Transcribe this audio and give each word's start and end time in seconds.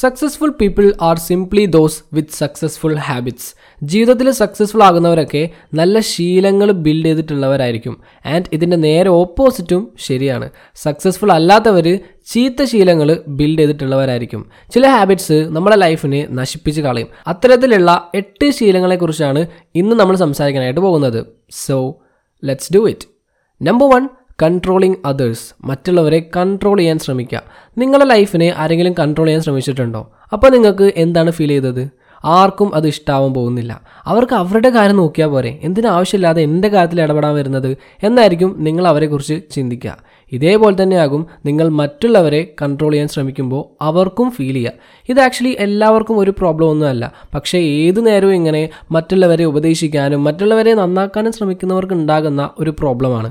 Successful 0.00 0.50
people 0.60 0.92
are 1.02 1.18
simply 1.18 1.64
those 1.66 2.02
with 2.12 2.36
successful 2.38 2.94
habits 2.94 3.54
ജീവിതത്തിൽ 3.82 4.30
successful 4.30 4.82
ആകുന്നവരൊക്കെ 4.82 5.48
നല്ല 5.74 6.00
ശീലങ്ങൾ 6.00 6.72
ബിൽഡ് 6.72 7.06
ചെയ്തിട്ടുള്ളവരായിരിക്കും. 7.06 8.00
ആൻഡ് 8.26 8.44
ഇതിന്റെ 8.52 8.76
നേരെ 8.76 9.08
ഓപ്പോസിറ്റും 9.08 9.92
ശരിയാണ്. 9.98 10.50
സക്സസ്ഫുൾ 10.74 11.32
അല്ലാത്തവർ 11.32 11.98
ചീത്ത 12.26 12.64
ശീലങ്ങൾ 12.64 13.22
ബിൽഡ് 13.28 13.58
ചെയ്തിട്ടുള്ളവരായിരിക്കും. 13.58 14.50
ചില 14.74 14.86
ഹാബിറ്റ്സ് 14.86 15.32
നമ്മുടെ 15.32 15.76
ലൈഫിനെ 15.76 16.26
നശിപ്പിച്ച് 16.30 16.80
കളയും. 16.80 17.08
അത്തരത്തിലുള്ള 17.26 18.10
എട്ട് 18.14 18.50
ശീലങ്ങളെക്കുറിച്ചാണ് 18.50 19.46
ഇന്ന് 19.74 19.96
നമ്മൾ 19.96 20.16
സംസാരിക്കാനായിട്ട് 20.16 20.80
പോകുന്നത്. 20.80 21.26
So 21.50 21.98
let's 22.44 22.72
do 22.74 22.88
it 22.88 23.06
number 23.62 23.90
one 23.94 24.08
controlling 24.42 24.94
others 25.04 25.66
മറ്റുള്ളവരെ 25.66 26.30
കൺട്രോൾ 26.36 26.78
ചെയ്യാൻ 26.78 26.98
ശ്രമിക്കുക. 26.98 27.42
നിങ്ങളുടെ 27.78 28.08
ലൈഫിനെ 28.08 28.54
ആരെങ്കിലും 28.56 28.92
കൺട്രോൾ 28.92 29.26
ചെയ്യാൻ 29.26 29.42
ശ്രമിച്ചിട്ടുണ്ടോ? 29.42 30.10
അപ്പോൾ 30.32 30.50
നിങ്ങൾക്ക് 30.50 30.92
എന്താണ് 30.96 31.30
ഫീൽ 31.30 31.48
ചെയ്തത്? 31.48 31.90
ആർക്കും 32.24 32.74
അത് 32.74 32.86
ഇഷ്ടാവാൻ 32.86 33.34
പോകുന്നില്ല. 33.34 33.80
അവർക്ക് 34.04 34.32
അവരുടെ 34.32 34.70
കാര്യം 34.70 34.96
നോക്കിയാൽ 34.96 35.28
പോരെ. 35.28 35.58
എന്തിനാവശ്യമില്ലാതെ 35.62 36.42
എന്റെ 36.42 36.68
കാര്യത്തിൽ 36.68 37.00
ഇടപെടാൻ 37.00 37.34
വരുന്നത്? 37.34 37.76
എന്നായിരിക്കും 38.02 38.56
നിങ്ങൾ 38.58 38.88
അവരെക്കുറിച്ച് 38.88 39.40
ചിന്തിക്കുക. 39.50 39.96
ഇതേപോലെ 40.32 40.82
തന്നെയാകും 40.82 41.26
നിങ്ങൾ 41.46 41.68
മറ്റുള്ളവരെ 41.68 42.54
കൺട്രോൾ 42.62 42.92
ചെയ്യാൻ 42.92 43.08
ശ്രമിക്കുമ്പോൾ 43.08 43.84
അവർക്കും 43.84 44.30
ഫീൽ 44.30 44.54
ചെയ്യുക. 44.54 44.72
ഇത് 45.08 45.20
ആക്ച്വലി 45.20 45.56
എല്ലാവർക്കും 45.58 46.18
ഒരു 46.18 46.30
പ്രോബ്ലം 46.30 46.70
ഒന്നുമല്ല 46.70 47.12
പക്ഷേ 47.34 47.58
ഏത് 47.58 48.06
നേരവും 48.06 48.34
ഇങ്ങനെ 48.34 48.70
മറ്റുള്ളവരെ 48.92 49.44
ഉപദേശിക്കാനും 49.44 50.24
മറ്റുള്ളവരെ 50.24 50.74
നന്നാക്കാനും 50.74 51.32
ശ്രമിക്കുന്നവർക്ക് 51.32 51.92
ഉണ്ടാകുന്ന 51.92 52.50
ഒരു 52.58 52.70
പ്രോബ്ലമാണ് 52.78 53.30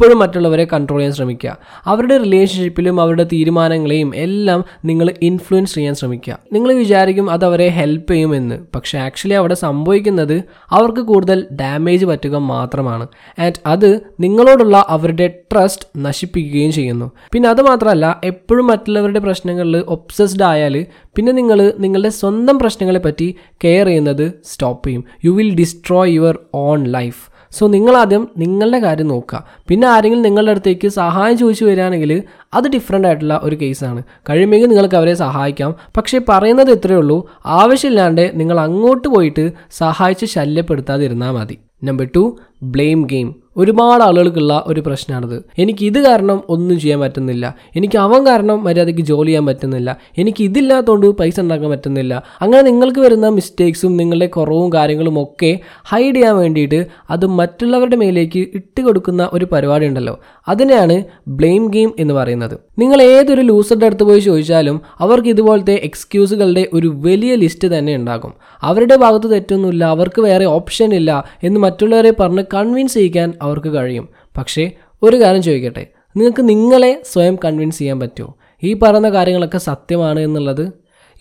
എപ്പോഴും 0.00 0.18
മറ്റുള്ളവരെ 0.18 0.64
കൺട്രോൾ 0.64 0.98
ചെയ്യാൻ 0.98 1.12
ശ്രമിക്കുക. 1.12 1.56
അവരുടെ 1.84 2.18
റിലേഷൻഷിപ്പിലും 2.18 3.00
അവരുടെ 3.00 3.24
തീരുമാനങ്ങളെയും 3.24 4.16
എല്ലാം 4.16 4.64
നിങ്ങൾ 4.84 5.14
ഇൻഫ്ലുവൻസ് 5.22 5.74
ചെയ്യാൻ 5.74 5.94
ശ്രമിക്കുക. 5.94 6.38
നിങ്ങൾ 6.52 6.72
വിചാരിക്കും 6.72 7.30
അത് 7.30 7.44
അവരെ 7.44 7.68
ഹെൽപ്പ് 7.68 8.12
ചെയ്യുമെന്ന്. 8.12 8.58
പക്ഷേ 8.74 8.98
ആക്ച്വലി 8.98 9.34
അവിടെ 9.34 9.54
സംഭവിക്കുന്നത് 9.54 10.42
അവർക്ക് 10.70 11.00
കൂടുതൽ 11.00 11.46
ഡാമേജ് 11.52 12.06
പറ്റുക 12.06 12.36
മാത്രമാണ്. 12.36 13.08
ആൻഡ് 13.38 13.60
അത് 13.66 14.00
നിങ്ങളോടുള്ള 14.20 14.86
അവരുടെ 14.88 15.26
ട്രസ്റ്റ് 15.52 15.88
നശിപ്പിക്കുകയും 15.96 16.72
ചെയ്യുന്നു. 16.72 17.10
പിന്നെ 17.32 17.48
അത് 17.48 17.62
മാത്രമല്ല 17.62 18.20
എപ്പോഴും 18.24 18.66
മറ്റുള്ളവരുടെ 18.66 19.18
പ്രശ്നങ്ങളിൽ 19.18 19.76
ഒബ്സസ്ഡ് 19.76 20.42
ആയാൽ 20.42 20.86
പിന്നെ 21.16 21.32
നിങ്ങൾ 21.32 21.72
നിങ്ങളുടെ 21.78 22.08
സ്വന്തം 22.08 22.58
പ്രശ്നങ്ങളെ 22.58 22.98
പറ്റി 22.98 23.34
കെയർ 23.64 23.86
ചെയ്യുന്നത് 23.86 24.32
സ്റ്റോപ്പ് 24.44 24.88
ചെയ്യും. 24.88 25.04
You 25.24 25.30
will 25.30 25.54
destroy 25.54 26.14
your 26.14 26.38
own 26.54 26.84
life 26.84 27.29
so 27.52 27.66
നിങ്ങളാദ്യം 27.66 28.28
നിങ്ങളുടെ 28.38 28.78
കാര്യം 28.78 29.08
നോക്കുക. 29.08 29.44
പിന്നെ 29.68 29.88
ആരെങ്കിലും 29.88 30.22
നിങ്ങളുടെ 30.22 30.50
അടുത്തേക്ക് 30.50 30.88
സഹായം 30.88 31.38
ചോദിച്ചു 31.38 31.64
വരികയാണെങ്കിൽ 31.64 32.22
അത് 32.54 32.68
ഡിഫറെന്റ് 32.68 33.08
ആയിട്ടുള്ള 33.08 33.40
ഒരു 33.42 33.56
കേസാണ് 33.62 34.02
കഴിയുമെങ്കിൽ 34.30 34.68
നിങ്ങൾക്ക് 34.68 34.94
അവരെ 34.94 35.14
സഹായിക്കാം. 35.14 35.74
പക്ഷേ 35.96 36.20
പറയുന്നത് 36.28 36.70
ഇത്രയേ 36.70 36.98
ഉള്ളൂ. 36.98 37.30
ആവശ്യമില്ലാണ്ട് 37.46 38.30
നിങ്ങൾ 38.34 38.60
അങ്ങോട്ട് 38.60 39.08
പോയിട്ട് 39.08 39.52
സഹായിച്ച് 39.70 40.26
ശല്യപ്പെടുത്താതിരുന്നാൽ 40.26 41.30
മതി. 41.30 41.58
നമ്പർ 41.84 42.08
ടു 42.16 42.38
ബ്ലെയിം 42.62 43.02
ഗെയിം 43.02 43.28
ഒരുപാട് 43.56 44.02
ആളുകൾക്കുള്ള 44.02 44.64
ഒരു 44.66 44.80
പ്രശ്നമാണിത്. 44.80 45.44
എനിക്ക് 45.58 45.84
ഇത് 45.84 46.04
കാരണം 46.04 46.42
ഒന്നും 46.48 46.80
ചെയ്യാൻ 46.80 47.00
പറ്റുന്നില്ല. 47.00 47.54
എനിക്ക് 47.76 47.98
അവൻ 47.98 48.26
കാരണം 48.26 48.64
മര്യാദയ്ക്ക് 48.64 49.00
ജോലി 49.00 49.28
ചെയ്യാൻ 49.28 49.46
പറ്റുന്നില്ല. 49.46 49.96
എനിക്ക് 50.18 50.44
ഇതില്ലാത്തതുകൊണ്ട് 50.44 51.06
പൈസ 51.06 51.40
ഉണ്ടാക്കാൻ 51.40 51.70
പറ്റുന്നില്ല. 51.70 52.22
അങ്ങനെ 52.40 52.62
നിങ്ങൾക്ക് 52.62 53.00
വരുന്ന 53.00 53.28
മിസ്റ്റേക്സും 53.28 53.96
നിങ്ങളുടെ 53.96 54.26
കുറവും 54.26 54.72
കാര്യങ്ങളും 54.72 55.22
ഒക്കെ 55.22 55.58
ഹൈഡ് 55.84 56.14
ചെയ്യാൻ 56.14 56.36
വേണ്ടിയിട്ട് 56.36 56.86
അത് 57.10 57.26
മറ്റുള്ളവരുടെ 57.26 57.96
മേലേക്ക് 57.96 58.38
ഇട്ട് 58.54 58.80
കൊടുക്കുന്ന 58.80 59.30
ഒരു 59.32 59.44
പരിപാടി 59.52 59.86
ഉണ്ടല്ലോ. 59.86 60.20
അതിനെയാണ് 60.48 61.02
ബ്ലെയിം 61.28 61.66
ഗെയിം 61.66 61.94
എന്ന് 61.98 62.14
പറയുന്നത്. 62.14 62.58
നിങ്ങൾ 62.78 63.02
ഏതൊരു 63.02 63.40
ലൂസറുടെ 63.40 63.86
അടുത്ത് 63.86 64.02
പോയി 64.02 64.20
ചോദിച്ചാലും 64.20 64.80
അവർക്ക് 64.98 65.28
ഇതുപോലത്തെ 65.28 65.80
എക്സ്ക്യൂസുകളുടെ 65.84 66.66
ഒരു 66.72 66.92
വലിയ 66.96 67.34
ലിസ്റ്റ് 67.34 67.68
തന്നെ 67.68 67.96
ഉണ്ടാകും. 67.96 68.32
അവരുടെ 68.62 68.96
ഭാഗത്ത് 68.96 69.30
തെറ്റൊന്നുമില്ല. 69.30 69.84
അവർക്ക് 69.84 70.22
വേറെ 70.22 70.44
ഓപ്ഷൻ 70.44 70.94
ഇല്ല 70.94 71.24
എന്ന് 71.42 71.60
മറ്റുള്ളവരെ 71.60 72.12
പറഞ്ഞ് 72.20 72.44
കൺവിൻസ് 72.54 72.94
ചെയ്യിക്കാൻ 72.94 73.32
അവർക്ക് 73.42 73.74
കഴിയും. 73.74 74.08
പക്ഷേ 74.36 74.70
ഒരു 75.02 75.16
കാര്യം 75.16 75.42
ചോദിക്കട്ടെ? 75.42 75.86
നിങ്ങൾക്ക് 76.16 76.48
നിങ്ങളെ 76.48 77.02
സ്വയം 77.12 77.38
കൺവിൻസ് 77.44 77.78
ചെയ്യാൻ 77.78 78.00
പറ്റുമോ? 78.00 78.34
ഈ 78.62 78.72
പറയുന്ന 78.74 79.10
കാര്യങ്ങളൊക്കെ 79.10 79.58
സത്യമാണ് 79.58 80.20
എന്നുള്ളത്? 80.20 80.72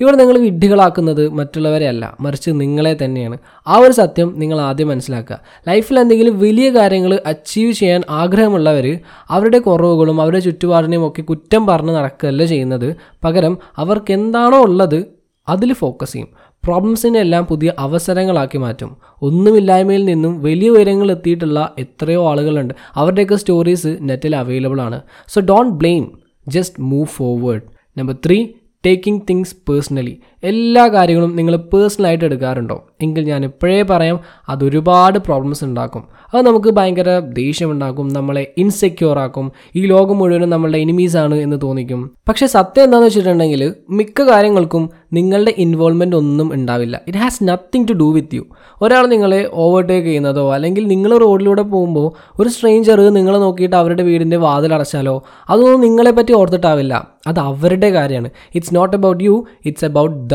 ഇവിടെ 0.02 0.16
നിങ്ങൾ 0.16 0.38
വിഡ്ഢികളാക്കുന്നത് 0.38 1.30
മറ്റുള്ളവരെ 1.30 1.88
അല്ല 1.88 2.18
മറിച്ച് 2.20 2.52
നിങ്ങളെ 2.54 2.98
തന്നെയാണ്. 3.04 3.38
ആ 3.68 3.78
ഒരു 3.78 3.92
സത്യം 3.92 4.34
നിങ്ങൾ 4.38 4.62
ആദ്യം 4.62 4.88
മനസ്സിലാക്കുക. 4.88 5.40
ലൈഫിൽ 5.68 6.00
എന്തെങ്കിലും 6.00 6.40
വലിയ 6.40 6.70
കാര്യങ്ങൾ 6.70 7.20
അച്ചീവ് 7.26 7.72
ചെയ്യാൻ 7.72 8.02
ആഗ്രഹമുള്ളവർ 8.10 9.00
അവരുടെ 9.30 9.60
കുറവുകളും 9.60 10.22
അവരുടെ 10.22 10.40
ചുറ്റുപാടിനെയും 10.40 11.08
ഒക്കെ 11.08 11.22
കുറ്റം 11.22 11.68
പറഞ്ഞ് 11.68 11.96
നടക്കുകയല്ല 11.96 12.46
ചെയ്യുന്നത്. 12.46 12.96
പകരം 13.24 13.58
അവർക്ക് 13.78 14.14
എന്താണോ 14.14 14.62
ഉള്ളത് 14.62 15.06
അതിൽ 15.50 15.74
ഫോക്കസ് 15.74 16.14
ചെയ്യും. 16.14 16.28
പ്രോബ്ലംസിനെ 16.64 17.20
എല്ലാം 17.20 17.46
പുതിയ 17.46 17.74
അവസരങ്ങളാക്കി 17.80 18.58
മാറ്റും. 18.58 18.98
ഒന്നുമില്ലായ്മയിൽ 19.22 20.06
നിന്നും 20.06 20.42
വലിയ 20.42 20.70
ഉയരങ്ങൾ 20.70 21.12
എത്തിയിട്ടുള്ള 21.12 21.76
എത്രയോ 21.80 22.30
ആളുകളുണ്ട്. 22.30 22.74
അവരുടെയൊക്കെ 22.96 23.36
സ്റ്റോറീസ് 23.36 23.98
നെറ്റിൽ 24.02 24.36
അവൈലബിൾ 24.36 24.82
ആണ്. 24.82 25.02
So 25.28 25.42
don't 25.42 25.76
blame 25.76 26.20
just 26.48 26.82
move 26.82 27.08
forward 27.08 27.62
number 28.00 28.16
three 28.26 28.48
taking 28.86 29.22
things 29.30 29.56
personally 29.70 30.20
എല്ലാ 30.44 30.88
കാര്യങ്ങളും 30.88 31.36
നിങ്ങൾ 31.36 31.56
പേഴ്സണലായിട്ട് 31.56 32.26
എടുക്കാറുണ്ടോ? 32.26 32.88
എങ്കിൽ 33.02 33.24
ഞാൻ 33.24 33.44
ഇപ്പോഴേ 33.44 33.82
പറയാം 33.82 34.20
അതൊരുപാട് 34.50 35.20
പ്രോബ്ലംസ് 35.20 35.64
ഉണ്ടാക്കും. 35.64 36.04
അത് 36.34 36.46
നമുക്ക് 36.46 36.70
ഭയങ്കര 36.70 37.20
ദേഷ്യമുണ്ടാക്കും 37.20 38.08
നമ്മളെ 38.08 38.54
ഇൻസെക്യൂർ 38.58 39.20
ആക്കും. 39.20 39.52
ഈ 39.76 39.86
ലോകം 39.86 40.18
മുഴുവനും 40.18 40.50
നമ്മളുടെ 40.50 40.78
എനിമീസ് 40.78 41.18
ആണ് 41.18 41.36
എന്ന് 41.36 41.58
തോന്നിക്കും. 41.64 42.12
പക്ഷേ 42.28 42.48
സത്യം 42.48 42.84
എന്താണെന്ന് 42.84 43.08
വെച്ചിട്ടുണ്ടെങ്കിൽ 43.08 43.74
മിക്ക 43.90 44.22
കാര്യങ്ങൾക്കും 44.22 44.90
നിങ്ങളുടെ 45.14 45.54
ഇൻവോൾവ്മെന്റ് 45.58 46.16
ഒന്നും 46.16 46.54
ഉണ്ടാവില്ല. 46.54 47.02
It 47.08 47.20
has 47.20 47.44
nothing 47.44 47.88
to 47.88 47.94
do 47.94 48.14
with 48.14 48.36
you 48.36 48.46
ഒരാൾ 48.82 49.08
നിങ്ങളെ 49.08 49.50
ഓവർടേക്ക് 49.54 50.08
ചെയ്യുന്നതോ 50.08 50.54
അല്ലെങ്കിൽ 50.54 50.88
നിങ്ങൾ 50.88 51.18
റോഡിലൂടെ 51.18 51.62
പോകുമ്പോൾ 51.62 52.12
ഒരു 52.42 52.50
സ്ട്രേഞ്ചർ 52.50 53.10
നിങ്ങളെ 53.10 53.38
നോക്കിയിട്ട് 53.38 53.76
അവരുടെ 53.76 54.04
വീടിന്റെ 54.04 54.38
വാതിൽ 54.38 54.74
അടച്ചാലോ 54.74 55.24
അതൊന്നും 55.50 55.82
നിങ്ങളെ 55.82 56.12
പറ്റി 56.12 56.34
ഓർത്തിട്ടാവില്ല. 56.34 57.08
അത് 57.28 57.40
അവരുടെ 57.40 57.90
കാര്യമാണ്. 57.90 58.30
It's 58.56 58.76
not 58.76 58.98
about 58.98 59.24
you 59.24 59.46
it's 59.66 59.86
about 59.86 60.29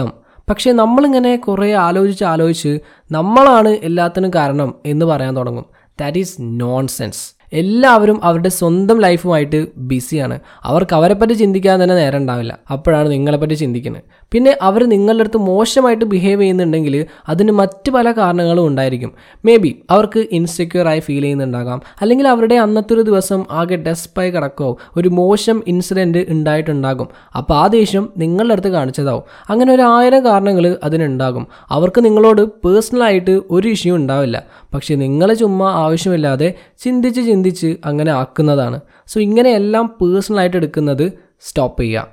പക്ഷേ 0.50 0.72
നമ്മളിങ്ങനെ 0.72 1.36
കുറേ 1.36 1.72
ആലോചിച്ച് 1.72 2.24
ആലോചിച്ച് 2.24 2.78
നമ്മളാണ് 3.10 3.68
എല്ലാത്തിനും 3.68 4.30
കാരണം 4.34 4.74
എന്ന് 4.86 5.06
പറയാൻ 5.06 5.36
തുടങ്ങും. 5.36 5.64
ദാറ്റ് 6.00 6.18
ഈസ് 6.18 6.36
നോൺ 6.40 6.86
സെൻസ് 6.86 7.33
എല്ലാവരും 7.54 8.24
അവരുടെ 8.24 8.48
സ്വന്തം 8.48 9.00
ലൈഫുമായിട്ട് 9.00 9.66
ബിസിയാണ്. 9.76 10.40
അവർക്ക് 10.62 10.94
അവരെപ്പറ്റി 10.94 11.32
ചിന്തിക്കാൻ 11.32 11.82
തന്നെ 11.82 11.94
നേരം 11.94 12.16
ഉണ്ടാവില്ല. 12.16 12.58
അപ്പോഴാണ് 12.72 13.10
നിങ്ങളെപ്പറ്റി 13.10 13.54
ചിന്തിക്കുന്നത്. 13.54 14.02
പിന്നെ 14.32 14.58
അവർ 14.62 14.84
നിങ്ങളുടെ 14.84 15.20
അടുത്ത് 15.20 15.36
മോശമായിട്ട് 15.36 16.04
ബിഹേവ് 16.04 16.40
ചെയ്യുന്നുണ്ടെങ്കിൽ 16.40 17.06
അതിന് 17.28 17.52
മറ്റ് 17.52 17.90
പല 17.90 18.12
കാരണങ്ങളും 18.12 18.66
ഉണ്ടായിരിക്കും. 18.66 19.12
മേ 19.44 19.56
ബി 19.56 19.82
അവർക്ക് 19.90 20.26
ഇൻസെക്യൂർ 20.32 20.88
ആയി 20.88 21.00
ഫീൽ 21.00 21.22
ചെയ്യുന്നുണ്ടാകാം. 21.22 21.82
അല്ലെങ്കിൽ 22.00 22.28
അവരുടെ 22.28 22.54
അന്നത്തെ 22.54 22.94
ഒരു 22.94 23.00
ദിവസം 23.00 23.44
ആകെ 23.50 23.76
ഡെസ്പായി 23.76 24.30
കിടക്കോ 24.30 24.78
ഒരു 24.96 25.08
മോശം 25.08 25.62
ഇൻസിഡന്റ് 25.66 26.26
ഉണ്ടായിട്ടുണ്ടാകും. 26.28 27.08
അപ്പോൾ 27.36 27.54
ആ 27.54 27.66
ദേഷ്യം 27.66 28.12
നിങ്ങളുടെ 28.18 28.52
അടുത്ത് 28.52 28.68
കാണിച്ചതാവും. 28.68 29.22
അങ്ങനെ 29.50 29.72
ഒരു 29.72 29.82
ആയിരം 29.82 30.24
കാരണങ്ങൾ 30.24 30.76
അതിനുണ്ടാകും. 30.84 31.46
അവർക്ക് 31.68 32.04
നിങ്ങളോട് 32.04 32.42
പേഴ്സണലായിട്ട് 32.42 33.40
ഒരു 33.50 33.68
ഇഷ്യൂ 33.68 33.96
ഉണ്ടാവില്ല. 33.96 34.42
പക്ഷേ 34.74 34.94
നിങ്ങളെ 34.94 35.34
ചുമ്മാ 35.34 35.70
ആവശ്യമില്ലാതെ 35.70 36.54
ചിന്തിച്ച് 36.78 37.20
ചിന്തിച്ച് 37.20 37.43
അങ്ങനെ 37.84 38.12
ആക്കുന്നതാണ്. 38.12 38.80
സോ 39.06 39.20
ഇങ്ങനെയെല്ലാം 39.20 39.94
പേഴ്സണലായിട്ട് 40.02 40.56
എടുക്കുന്നത് 40.56 41.12
സ്റ്റോപ്പ് 41.40 41.82
ചെയ്യുക. 41.82 42.06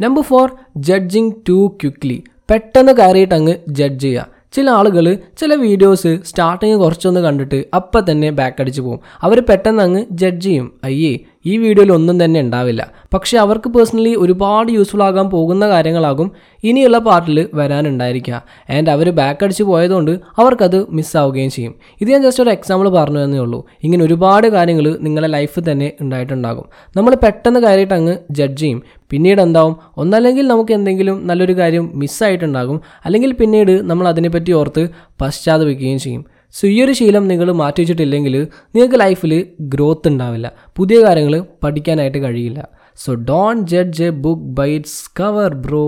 Number 0.00 0.22
four 0.22 0.56
judging 0.76 1.32
too 1.48 1.76
quickly 1.82 2.24
പെട്ടെന്ന് 2.50 2.92
കയറിയിട്ട് 2.92 3.34
അങ്ങ് 3.34 3.54
ജഡ്ജ് 3.68 4.02
ചെയ്യുക. 4.02 4.36
ചില 4.52 4.70
ആളുകൾ 4.70 5.14
ചില 5.14 5.54
വീഡിയോസ് 5.54 6.18
സ്റ്റാർട്ടിങ് 6.24 6.80
കുറച്ചൊന്ന് 6.80 7.20
കണ്ടിട്ട് 7.20 7.64
അപ്പം 7.74 8.10
തന്നെ 8.10 8.30
ബാക്ക് 8.30 8.60
അടിച്ച് 8.60 8.80
പോകും. 8.80 9.00
അവർ 9.22 9.40
പെട്ടെന്ന് 9.40 9.82
അങ്ങ് 9.82 10.04
ജഡ്ജ് 10.10 10.44
ചെയ്യും. 10.44 10.80
അയ്യേ 10.84 11.20
ഈ 11.46 11.56
വീഡിയോയിൽ 11.56 11.92
ഒന്നും 11.92 12.16
തന്നെ 12.24 12.38
ഉണ്ടാവില്ല. 12.40 12.82
പക്ഷേ 13.14 13.38
അവർക്ക് 13.38 13.68
പേഴ്സണലി 13.68 14.12
ഒരുപാട് 14.14 14.72
യൂസ്ഫുൾ 14.76 15.02
ആകാൻ 15.02 15.26
പോകുന്ന 15.30 15.68
കാര്യങ്ങളാകും 15.68 16.28
ഇനിയുള്ള 16.64 16.98
പാർട്ടിൽ 16.98 17.38
വരാനുണ്ടായിരിക്കുക. 17.54 18.36
ആൻഡ് 18.70 18.90
അവർ 18.90 19.10
ബാക്ക് 19.10 19.44
അടിച്ച് 19.44 19.62
പോയതുകൊണ്ട് 19.62 20.12
അവർക്കത് 20.38 20.78
മിസ്സാവുകയും 20.90 21.50
ചെയ്യും. 21.50 21.74
ഇത് 22.00 22.08
ഞാൻ 22.10 22.22
ജസ്റ്റ് 22.22 22.42
ഒരു 22.42 22.50
എക്സാമ്പിൾ 22.50 22.88
പറഞ്ഞു 22.88 23.24
തന്നേ 23.24 23.38
ഉള്ളൂ. 23.38 23.60
ഇങ്ങനെ 23.84 24.04
ഒരുപാട് 24.04 24.46
കാര്യങ്ങൾ 24.46 24.98
നിങ്ങളുടെ 25.00 25.30
ലൈഫിൽ 25.36 25.64
തന്നെ 25.72 25.92
ഉണ്ടായിട്ടുണ്ടാകും. 26.00 26.66
നമ്മൾ 26.96 27.14
പെട്ടെന്ന് 27.14 27.60
കയറിയിട്ട് 27.60 27.94
അങ്ങ് 27.94 28.16
ജഡ്ജ് 28.30 28.60
ചെയ്യും. 28.60 28.82
പിന്നീട് 29.10 29.40
എന്താവും? 29.40 29.76
ഒന്നല്ലെങ്കിൽ 29.96 30.46
നമുക്ക് 30.46 30.72
എന്തെങ്കിലും 30.72 31.26
നല്ലൊരു 31.26 31.52
കാര്യം 31.52 31.84
മിസ്സായിട്ടുണ്ടാകും 31.94 32.80
അല്ലെങ്കിൽ 33.04 33.32
പിന്നീട് 33.32 33.74
നമ്മൾ 33.90 34.08
അതിനെപ്പറ്റി 34.08 34.52
ഓർത്ത് 34.52 34.82
പശ്ചാത്തപിക്കുകയും 35.20 35.98
ചെയ്യും. 35.98 36.24
സോ 36.58 36.64
ഈ 36.66 36.76
ഒരു 36.84 36.92
ശീലം 36.92 37.24
നിങ്ങൾ 37.28 37.48
മാറ്റി 37.52 37.80
വെച്ചിട്ടില്ലെങ്കിൽ 37.80 38.34
നിങ്ങൾക്ക് 38.74 38.98
ലൈഫിൽ 39.00 39.32
ഗ്രോത്ത് 39.72 40.08
ഉണ്ടാവില്ല. 40.08 40.52
പുതിയ 40.76 40.98
കാര്യങ്ങൾ 41.04 41.34
പഠിക്കാനായിട്ട് 41.64 42.18
കഴിയില്ല. 42.18 42.60
So 42.96 43.14
don't 43.30 43.66
judge 43.66 44.04
a 44.04 44.10
book 44.24 44.46
by 44.58 44.70
its 44.74 45.10
cover 45.20 45.54
bro 45.54 45.84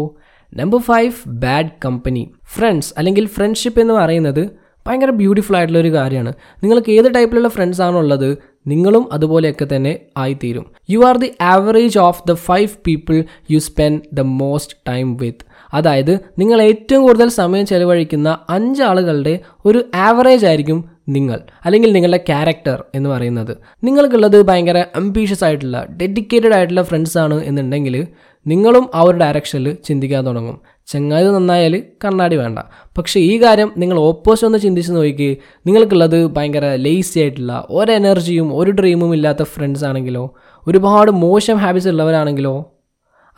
number 0.56 0.80
five 0.80 1.12
bad 1.44 1.70
company 1.84 2.24
friends 2.54 2.90
അല്ലെങ്കിൽ 2.98 3.26
ഫ്രണ്ട്ഷിപ്പ് 3.26 3.80
എന്ന് 3.80 3.94
പറയുന്നത് 3.94 4.42
ഭയങ്കര 4.86 5.10
ബ്യൂട്ടിഫുൾ 5.10 5.56
ആയിട്ടുള്ള 5.56 5.80
ഒരു 5.80 5.92
കാര്യമാണ്. 5.92 6.32
നിങ്ങൾക്ക് 6.62 6.90
ഏത് 6.90 7.08
ടൈപ്പിലുള്ള 7.14 7.48
ഫ്രണ്ട്സ് 7.48 7.82
ആണോ 7.82 7.98
ഉള്ളത് 7.98 8.28
നിങ്ങളും 8.66 9.04
അതുപോലെയൊക്കെ 9.12 9.66
തന്നെ 9.76 9.92
ആയിത്തീരും. 10.16 10.66
You 10.90 10.98
are 10.98 11.16
the 11.16 11.30
average 11.40 11.98
of 11.98 12.22
the 12.28 12.34
five 12.34 12.68
people 12.86 13.24
you 13.50 13.58
spend 13.58 14.00
the 14.12 14.20
most 14.20 14.76
time 14.88 15.16
with 15.16 15.44
അതായത് 15.72 16.20
നിങ്ങൾ 16.38 16.62
ഏറ്റവും 16.62 17.02
കൂടുതൽ 17.02 17.28
സമയം 17.28 17.66
ചെലവഴിക്കുന്ന 17.66 18.38
അഞ്ച് 18.50 18.82
ആളുകളുടെ 18.82 19.40
ഒരു 19.66 19.84
ആവറേജ് 19.94 20.46
ആയിരിക്കും 20.46 20.98
നിങ്ങൾ 21.08 21.40
അല്ലെങ്കിൽ 21.64 21.92
നിങ്ങളുടെ 21.92 22.24
ക്യാരക്ടർ 22.28 22.84
എന്ന് 22.94 23.10
പറയുന്നത്. 23.10 23.56
നിങ്ങൾക്കുള്ളത് 23.84 24.46
ഭയങ്കര 24.46 24.84
അംബീഷ്യസ് 24.96 25.44
ആയിട്ടുള്ള 25.44 25.86
ഡെഡിക്കേറ്റഡ് 26.02 26.54
ആയിട്ടുള്ള 26.54 26.82
ഫ്രണ്ട്സ് 26.82 27.18
ആണ് 27.18 27.44
എന്നുണ്ടെങ്കിൽ 27.44 28.06
നിങ്ങളും 28.46 28.90
ആ 28.94 29.00
ഒരു 29.00 29.18
ഡയറക്ഷനിൽ 29.18 29.76
ചിന്തിക്കാൻ 29.84 30.26
തുടങ്ങും. 30.26 30.60
ചങ്ങാതി 30.86 31.26
നന്നായാൽ 31.26 31.82
കണ്ണാടി 32.04 32.36
വേണ്ട. 32.36 32.58
പക്ഷേ 32.98 33.20
ഈ 33.20 33.42
കാര്യം 33.42 33.72
നിങ്ങൾ 33.76 33.98
ഓപ്പോസിറ്റ് 33.98 34.46
ഒന്ന് 34.46 34.58
ചിന്തിച്ച് 34.58 34.92
നോക്കി 34.92 35.36
നിങ്ങൾക്കുള്ളത് 35.66 36.26
ഭയങ്കര 36.26 36.74
ലേസി 36.74 37.20
ആയിട്ടുള്ള 37.20 37.66
ഒരു 37.70 37.92
എനർജിയും 37.92 38.54
ഒരു 38.54 38.70
ഡ്രീമും 38.70 39.14
ഇല്ലാത്ത 39.14 39.42
ഫ്രണ്ട്സ് 39.42 39.84
ആണെങ്കിലോ 39.84 40.34
ഒരുപാട് 40.66 41.10
മോശം 41.10 41.56
ഹാബിറ്റ്സ് 41.56 41.88
ഉള്ളവരാണെങ്കിലോ 41.88 42.77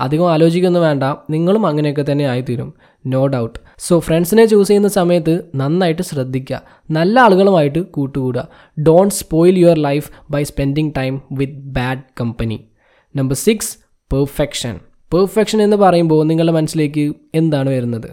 അധികം 0.00 0.32
ആലോചിക്കൊന്നും 0.32 0.82
വേണ്ട. 0.82 1.04
നിങ്ങളും 1.30 1.66
അങ്ങനെയൊക്കെ 1.66 2.04
തന്നെ 2.12 2.24
ആയിത്തീരും. 2.24 2.74
നോ 3.06 3.26
ഡൗട്ട് 3.26 3.58
സോ 3.78 3.98
ഫ്രണ്ട്സിനെ 3.98 4.44
ചൂസ് 4.44 4.68
ചെയ്യുന്ന 4.68 4.88
സമയത്ത് 4.88 5.44
നന്നായിട്ട് 5.54 6.02
ശ്രദ്ധിക്കുക 6.02 6.62
നല്ല 6.90 7.20
ആളുകളുമായിട്ട് 7.20 7.78
കൂട്ടുകൂടുക. 7.78 8.48
Don't 8.82 9.14
spoil 9.14 9.58
your 9.58 9.78
life 9.78 10.10
by 10.30 10.42
spending 10.42 10.92
time 10.96 11.22
with 11.32 11.52
bad 11.52 12.02
company 12.20 12.64
number 13.16 13.36
six 13.36 13.78
perfection 14.12 14.80
perfection 15.14 15.62
എന്ന് 15.62 15.76
പറയുമ്പോൾ 15.76 16.26
നിങ്ങളുടെ 16.26 16.52
മനസ്സിലേക്ക് 16.52 17.14
എന്താണ് 17.34 17.70
വരുന്നത്? 17.70 18.10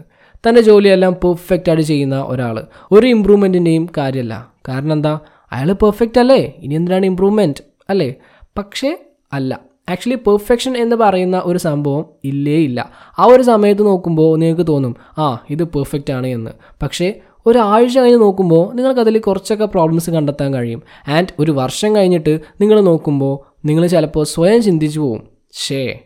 തന്റെ 0.48 0.60
ജോലിയെല്ലാം 0.60 1.12
പെർഫെക്റ്റ് 1.12 1.70
ആയിട്ട് 1.70 1.84
ചെയ്യുന്ന 1.84 2.22
ഒരാൾ 2.22 2.66
ഒരു 2.92 3.06
ഇമ്പ്രൂവ്മെന്റിന്റെയും 3.06 3.88
കാര്യമല്ല. 3.96 4.52
കാരണം 4.68 4.92
എന്താ? 4.92 5.18
അയാൾ 5.52 5.72
പെർഫെക്റ്റ് 5.72 6.18
അല്ലേ? 6.18 6.54
ഇനി 6.58 6.74
എന്തിനാണ് 6.74 7.06
ഇമ്പ്രൂവ്മെന്റ് 7.06 7.62
അല്ലേ? 7.88 8.14
പക്ഷേ 8.58 8.98
അല്ല. 9.32 9.67
ആക്ച്വലി 9.88 10.16
പെർഫെക്ഷൻ 10.16 10.76
എന്ന് 10.76 10.96
പറയുന്ന 10.96 11.42
ഒരു 11.44 11.58
സംഭവം 11.58 12.04
ഇല്ലേ 12.24 12.56
ഇല്ല. 12.56 12.90
ആ 13.18 13.24
ഒരു 13.24 13.42
സമയത്ത് 13.42 13.82
നോക്കുമ്പോൾ 13.82 14.38
നിങ്ങൾക്ക് 14.38 14.66
തോന്നും 14.66 14.96
ആ 15.18 15.44
ഇത് 15.50 15.64
പെർഫെക്റ്റ് 15.64 16.12
ആണ് 16.12 16.26
എന്ന്. 16.26 16.50
പക്ഷേ 16.82 17.20
ഒരാഴ്ച 17.46 17.98
കഴിഞ്ഞ് 17.98 18.20
നോക്കുമ്പോൾ 18.20 18.74
നിങ്ങൾക്കതിൽ 18.74 19.18
കുറച്ചൊക്കെ 19.18 19.64
പ്രോബ്ലംസ് 19.64 20.10
കണ്ടെത്താൻ 20.10 20.54
കഴിയും. 20.54 20.82
ആൻഡ് 21.08 21.28
ഒരു 21.38 21.52
വർഷം 21.52 21.96
കഴിഞ്ഞിട്ട് 21.96 22.40
നിങ്ങൾ 22.60 22.80
നോക്കുമ്പോൾ 22.80 23.56
നിങ്ങൾ 23.64 23.86
ചിലപ്പോൾ 23.86 24.24
സ്വയം 24.24 24.62
ചിന്തിച്ചു 24.62 25.00
പോവും. 25.00 25.22
ഷേ 25.52 25.98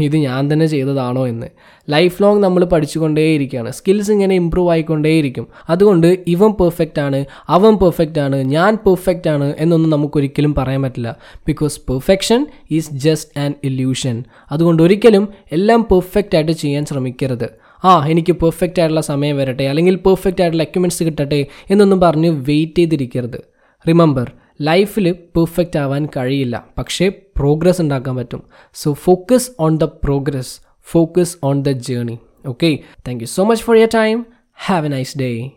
ഇത് 0.00 0.16
ഞാൻ 0.16 0.52
തന്നെ 0.52 0.66
ചെയ്തതാണോ 0.66 1.28
എന്ന്. 1.28 1.46
ലൈഫ് 1.90 2.22
ലോങ് 2.22 2.42
നമ്മൾ 2.42 2.64
പഠിച്ചുകൊണ്ടേയിരിക്കുകയാണ്. 2.64 3.70
സ്കിൽസ് 3.70 4.10
ഇങ്ങനെ 4.10 4.34
ഇമ്പ്രൂവ് 4.34 4.70
ആയിക്കൊണ്ടേയിരിക്കും. 4.70 5.46
അതുകൊണ്ട് 5.68 6.18
ഇവൻ 6.26 6.50
പെർഫെക്റ്റ് 6.50 7.00
ആണ് 7.00 7.24
അവൻ 7.48 7.76
പെർഫെക്റ്റ് 7.76 8.18
ആണ് 8.18 8.36
ഞാൻ 8.36 8.78
പെർഫെക്റ്റ് 8.86 9.30
ആണ് 9.30 9.54
എന്നൊന്നും 9.58 9.90
നമുക്കൊരിക്കലും 9.90 10.54
പറയാൻ 10.54 10.82
പറ്റില്ല. 10.82 11.16
Because 11.46 11.80
perfection 11.80 12.46
is 12.70 12.92
just 12.92 13.40
an 13.40 13.54
illusion 13.64 14.24
അതുകൊണ്ട് 14.50 14.82
ഒരിക്കലും 14.82 15.28
എല്ലാം 15.52 15.82
പെർഫെക്റ്റ് 15.82 16.36
ആയിട്ട് 16.36 16.52
ചെയ്യാൻ 16.52 16.84
ശ്രമിക്കരുത്. 16.84 17.48
ആ 17.84 18.06
എനിക്ക് 18.06 18.32
പെർഫെക്റ്റ് 18.32 18.80
ആയിട്ടുള്ള 18.80 19.00
സമയം 19.00 19.36
വരട്ടെ 19.36 19.64
അല്ലെങ്കിൽ 19.64 19.96
പെർഫെക്റ്റ് 19.96 20.40
ആയിട്ടുള്ള 20.40 20.62
എക്യുപ്മെന്റ്സ് 20.62 21.04
കിട്ടട്ടെ 21.04 21.46
എന്നൊന്നും 21.70 22.00
പറഞ്ഞ് 22.00 22.28
വെയിറ്റ് 22.28 22.78
ചെയ്തിരിക്കരുത്. 22.78 23.40
റിമെമ്പർ 23.88 24.32
ലൈഫിൽ 24.62 25.12
പെർഫെക്റ്റ് 25.12 25.78
ആവാൻ 25.78 26.08
കഴിയില്ല. 26.16 26.66
പക്ഷേ 26.78 27.08
പ്രോഗ്രസ് 27.08 27.80
ഉണ്ടാക്കാൻ 27.80 28.16
പറ്റും. 28.16 28.42
So 28.74 28.92
focus 28.92 29.50
on 29.60 29.76
the 29.76 29.84
progress 29.84 30.60
focus 30.82 31.36
on 31.44 31.62
the 31.62 31.68
journey 31.68 32.18
okay 32.46 32.78
thank 33.08 33.22
you 33.22 33.26
so 33.26 33.44
much 33.44 33.64
for 33.64 33.76
your 33.76 33.88
time 33.94 34.26
have 34.54 34.86
a 34.86 34.88
nice 34.88 35.18
day 35.18 35.50